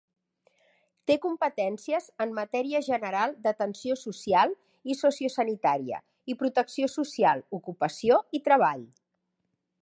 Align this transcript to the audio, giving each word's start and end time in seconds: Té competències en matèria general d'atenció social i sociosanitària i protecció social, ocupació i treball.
Té 1.09 1.17
competències 1.25 2.07
en 2.25 2.33
matèria 2.39 2.81
general 2.87 3.35
d'atenció 3.43 3.97
social 4.05 4.55
i 4.95 4.97
sociosanitària 5.03 6.01
i 6.35 6.37
protecció 6.41 6.91
social, 6.95 7.45
ocupació 7.61 8.19
i 8.41 8.43
treball. 8.51 8.85